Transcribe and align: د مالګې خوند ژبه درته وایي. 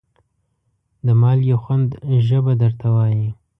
د 1.05 1.07
مالګې 1.21 1.55
خوند 1.61 1.89
ژبه 2.27 2.53
درته 2.61 2.87
وایي. 2.95 3.27